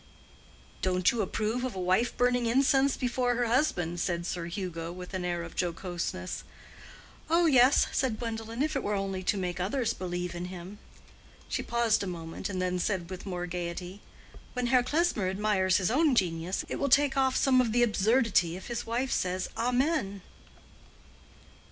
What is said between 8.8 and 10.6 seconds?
were only to make others believe in